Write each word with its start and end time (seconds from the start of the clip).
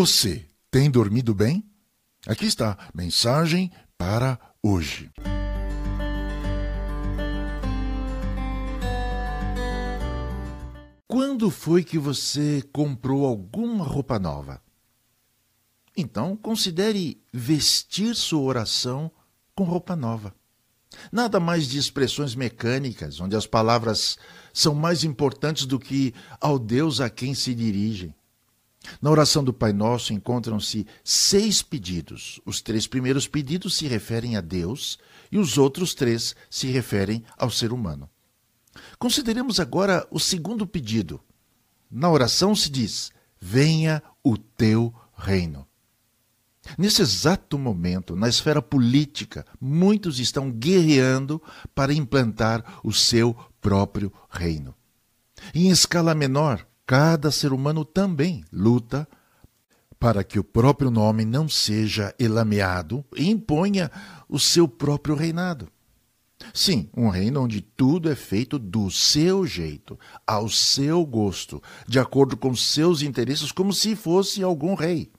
Você 0.00 0.46
tem 0.70 0.88
dormido 0.88 1.34
bem? 1.34 1.68
Aqui 2.24 2.46
está, 2.46 2.78
mensagem 2.94 3.68
para 3.98 4.38
hoje. 4.62 5.10
Quando 11.08 11.50
foi 11.50 11.82
que 11.82 11.98
você 11.98 12.62
comprou 12.72 13.26
alguma 13.26 13.84
roupa 13.84 14.20
nova? 14.20 14.62
Então, 15.96 16.36
considere 16.36 17.20
vestir 17.32 18.14
sua 18.14 18.42
oração 18.42 19.10
com 19.52 19.64
roupa 19.64 19.96
nova. 19.96 20.32
Nada 21.10 21.40
mais 21.40 21.66
de 21.66 21.76
expressões 21.76 22.36
mecânicas, 22.36 23.18
onde 23.18 23.34
as 23.34 23.48
palavras 23.48 24.16
são 24.54 24.76
mais 24.76 25.02
importantes 25.02 25.66
do 25.66 25.76
que 25.76 26.14
ao 26.40 26.56
Deus 26.56 27.00
a 27.00 27.10
quem 27.10 27.34
se 27.34 27.52
dirigem. 27.52 28.14
Na 29.00 29.10
oração 29.10 29.42
do 29.44 29.52
Pai 29.52 29.72
Nosso 29.72 30.12
encontram-se 30.12 30.86
seis 31.04 31.62
pedidos. 31.62 32.40
Os 32.44 32.60
três 32.60 32.86
primeiros 32.86 33.26
pedidos 33.26 33.76
se 33.76 33.86
referem 33.86 34.36
a 34.36 34.40
Deus 34.40 34.98
e 35.30 35.38
os 35.38 35.58
outros 35.58 35.94
três 35.94 36.34
se 36.50 36.68
referem 36.68 37.24
ao 37.36 37.50
ser 37.50 37.72
humano. 37.72 38.08
Consideremos 38.98 39.60
agora 39.60 40.06
o 40.10 40.18
segundo 40.18 40.66
pedido. 40.66 41.20
Na 41.90 42.10
oração 42.10 42.54
se 42.54 42.70
diz: 42.70 43.10
Venha 43.40 44.02
o 44.22 44.36
teu 44.36 44.94
reino. 45.16 45.66
Nesse 46.76 47.00
exato 47.00 47.58
momento, 47.58 48.14
na 48.14 48.28
esfera 48.28 48.60
política, 48.60 49.46
muitos 49.60 50.18
estão 50.18 50.50
guerreando 50.50 51.40
para 51.74 51.94
implantar 51.94 52.80
o 52.84 52.92
seu 52.92 53.34
próprio 53.60 54.12
reino. 54.28 54.74
Em 55.54 55.70
escala 55.70 56.14
menor, 56.14 56.66
cada 56.88 57.30
ser 57.30 57.52
humano 57.52 57.84
também 57.84 58.42
luta 58.50 59.06
para 60.00 60.24
que 60.24 60.38
o 60.38 60.44
próprio 60.44 60.90
nome 60.90 61.22
não 61.22 61.46
seja 61.46 62.14
elameado 62.18 63.04
e 63.14 63.28
imponha 63.28 63.90
o 64.26 64.38
seu 64.38 64.66
próprio 64.66 65.14
reinado. 65.14 65.68
Sim, 66.54 66.88
um 66.96 67.10
reino 67.10 67.42
onde 67.42 67.60
tudo 67.60 68.10
é 68.10 68.14
feito 68.14 68.58
do 68.58 68.90
seu 68.90 69.46
jeito, 69.46 69.98
ao 70.26 70.48
seu 70.48 71.04
gosto, 71.04 71.62
de 71.86 71.98
acordo 71.98 72.38
com 72.38 72.56
seus 72.56 73.02
interesses, 73.02 73.52
como 73.52 73.70
se 73.70 73.94
fosse 73.94 74.42
algum 74.42 74.72
rei. 74.72 75.12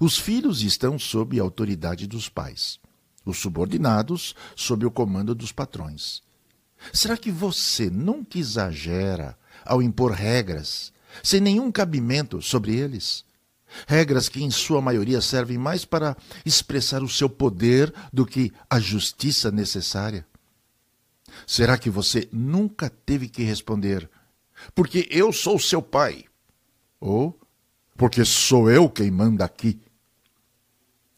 Os 0.00 0.16
filhos 0.16 0.62
estão 0.62 0.98
sob 0.98 1.38
a 1.38 1.42
autoridade 1.42 2.06
dos 2.06 2.30
pais, 2.30 2.80
os 3.22 3.36
subordinados 3.36 4.34
sob 4.56 4.86
o 4.86 4.90
comando 4.90 5.34
dos 5.34 5.52
patrões. 5.52 6.22
Será 6.90 7.18
que 7.18 7.30
você 7.30 7.90
nunca 7.90 8.38
exagera 8.38 9.36
ao 9.64 9.82
impor 9.82 10.12
regras, 10.12 10.92
sem 11.22 11.40
nenhum 11.40 11.70
cabimento 11.70 12.40
sobre 12.42 12.76
eles. 12.76 13.24
Regras 13.86 14.28
que, 14.28 14.42
em 14.42 14.50
sua 14.50 14.80
maioria, 14.80 15.20
servem 15.20 15.58
mais 15.58 15.84
para 15.84 16.16
expressar 16.44 17.02
o 17.02 17.08
seu 17.08 17.28
poder 17.28 17.92
do 18.12 18.24
que 18.24 18.52
a 18.70 18.78
justiça 18.78 19.50
necessária. 19.50 20.26
Será 21.46 21.76
que 21.76 21.90
você 21.90 22.28
nunca 22.32 22.88
teve 22.88 23.28
que 23.28 23.42
responder, 23.42 24.08
porque 24.74 25.08
eu 25.10 25.32
sou 25.32 25.58
seu 25.58 25.82
pai? 25.82 26.24
Ou, 27.00 27.38
porque 27.96 28.24
sou 28.24 28.70
eu 28.70 28.88
quem 28.88 29.10
manda 29.10 29.44
aqui? 29.44 29.80